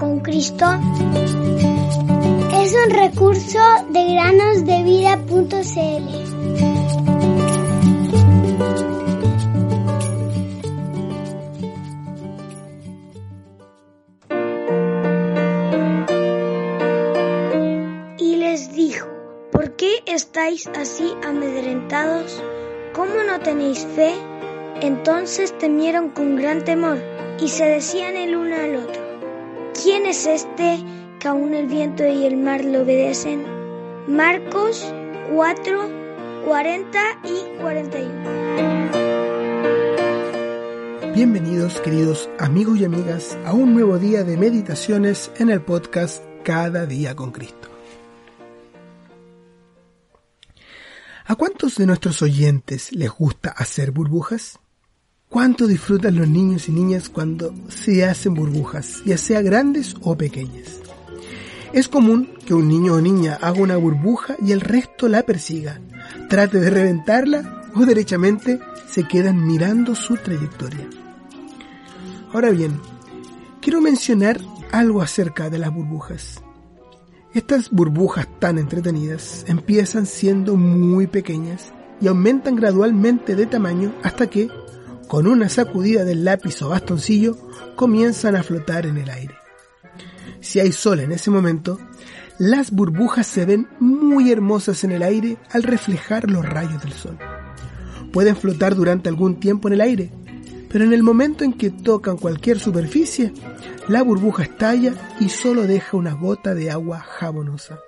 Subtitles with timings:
[0.00, 0.64] con Cristo
[2.54, 3.58] es un recurso
[3.90, 6.08] de granosdevida.cl.
[18.18, 19.06] Y les dijo,
[19.52, 22.42] ¿por qué estáis así amedrentados?
[22.94, 24.14] ¿Cómo no tenéis fe?
[24.80, 26.96] Entonces temieron con gran temor
[27.38, 29.09] y se decían el uno al otro,
[29.74, 30.78] ¿quién es este
[31.18, 33.44] que aún el viento y el mar le obedecen?
[34.08, 34.92] Marcos
[35.32, 38.40] 4, 40 y 41.
[41.14, 46.86] Bienvenidos queridos amigos y amigas a un nuevo día de meditaciones en el podcast Cada
[46.86, 47.68] día con Cristo.
[51.26, 54.58] ¿A cuántos de nuestros oyentes les gusta hacer burbujas?
[55.30, 60.80] ¿Cuánto disfrutan los niños y niñas cuando se hacen burbujas, ya sea grandes o pequeñas?
[61.72, 65.80] Es común que un niño o niña haga una burbuja y el resto la persiga,
[66.28, 70.88] trate de reventarla o derechamente se quedan mirando su trayectoria.
[72.32, 72.80] Ahora bien,
[73.60, 74.40] quiero mencionar
[74.72, 76.42] algo acerca de las burbujas.
[77.34, 84.48] Estas burbujas tan entretenidas empiezan siendo muy pequeñas y aumentan gradualmente de tamaño hasta que,
[85.10, 87.36] con una sacudida del lápiz o bastoncillo,
[87.74, 89.34] comienzan a flotar en el aire.
[90.40, 91.80] Si hay sol en ese momento,
[92.38, 97.18] las burbujas se ven muy hermosas en el aire al reflejar los rayos del sol.
[98.12, 100.12] Pueden flotar durante algún tiempo en el aire,
[100.68, 103.32] pero en el momento en que tocan cualquier superficie,
[103.88, 107.80] la burbuja estalla y solo deja una gota de agua jabonosa.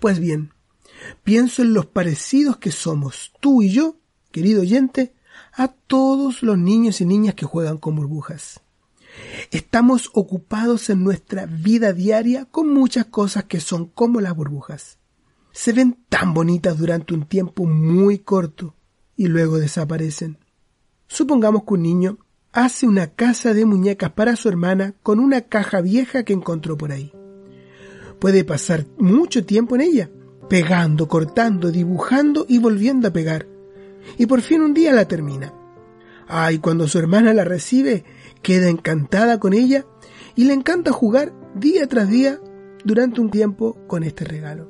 [0.00, 0.52] Pues bien,
[1.22, 3.94] pienso en los parecidos que somos tú y yo,
[4.32, 5.14] querido oyente,
[5.52, 8.60] a todos los niños y niñas que juegan con burbujas.
[9.50, 14.98] Estamos ocupados en nuestra vida diaria con muchas cosas que son como las burbujas.
[15.52, 18.74] Se ven tan bonitas durante un tiempo muy corto
[19.16, 20.38] y luego desaparecen.
[21.08, 22.18] Supongamos que un niño
[22.52, 26.92] hace una casa de muñecas para su hermana con una caja vieja que encontró por
[26.92, 27.12] ahí.
[28.20, 30.10] Puede pasar mucho tiempo en ella,
[30.48, 33.46] pegando, cortando, dibujando y volviendo a pegar.
[34.18, 35.52] Y por fin un día la termina.
[36.28, 38.04] Ay, cuando su hermana la recibe,
[38.42, 39.84] queda encantada con ella
[40.36, 42.40] y le encanta jugar día tras día
[42.84, 44.68] durante un tiempo con este regalo.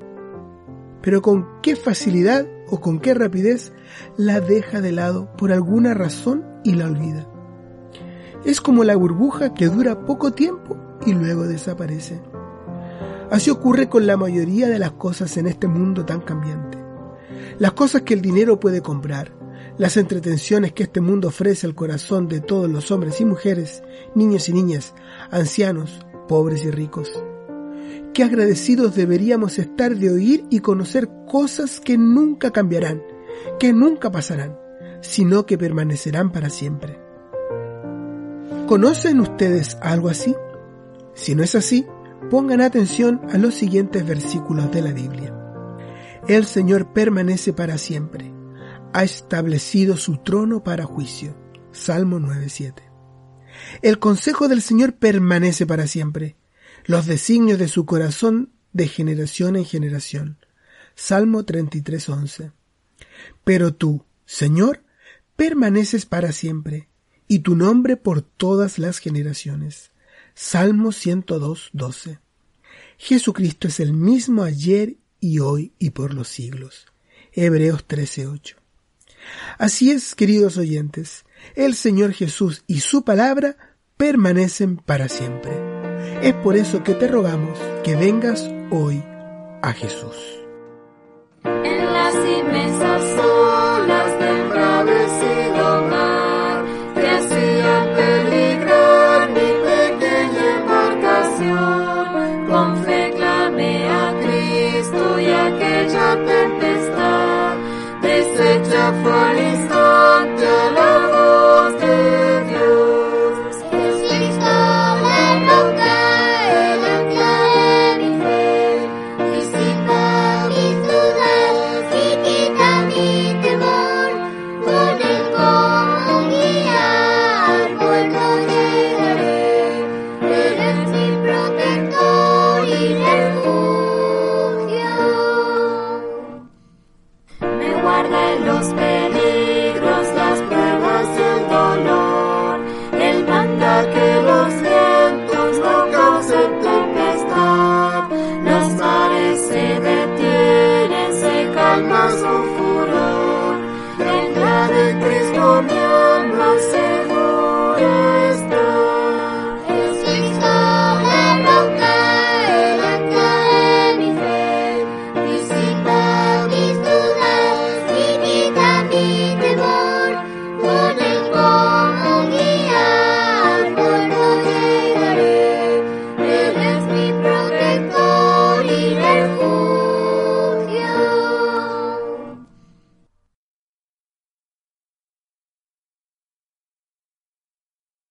[1.03, 3.73] Pero con qué facilidad o con qué rapidez
[4.17, 7.27] la deja de lado por alguna razón y la olvida.
[8.45, 12.21] Es como la burbuja que dura poco tiempo y luego desaparece.
[13.31, 16.80] Así ocurre con la mayoría de las cosas en este mundo tan cambiante.
[17.59, 19.33] Las cosas que el dinero puede comprar,
[19.79, 23.83] las entretenciones que este mundo ofrece al corazón de todos los hombres y mujeres,
[24.15, 24.95] niños y niñas,
[25.31, 27.11] ancianos, pobres y ricos.
[28.13, 33.03] Qué agradecidos deberíamos estar de oír y conocer cosas que nunca cambiarán,
[33.59, 34.59] que nunca pasarán,
[35.01, 36.99] sino que permanecerán para siempre.
[38.67, 40.35] ¿Conocen ustedes algo así?
[41.15, 41.87] Si no es así,
[42.31, 45.40] pongan atención a los siguientes versículos de la Biblia.
[46.29, 48.33] El Señor permanece para siempre.
[48.93, 51.37] Ha establecido su trono para juicio.
[51.73, 52.75] Salmo 9.7.
[53.83, 56.37] El consejo del Señor permanece para siempre.
[56.85, 60.39] Los designios de su corazón de generación en generación.
[60.95, 62.53] Salmo 33.11.
[63.45, 64.85] Pero tú, Señor,
[65.37, 66.89] permaneces para siempre,
[67.27, 69.91] y tu nombre por todas las generaciones.
[70.35, 72.19] Salmo 102.12.
[72.99, 76.87] Jesucristo es el mismo ayer y hoy y por los siglos.
[77.33, 78.57] Hebreos 13:8.
[79.59, 83.57] Así es, queridos oyentes, el Señor Jesús y su palabra
[83.97, 85.53] permanecen para siempre.
[86.23, 89.03] Es por eso que te rogamos que vengas hoy
[89.63, 90.17] a Jesús.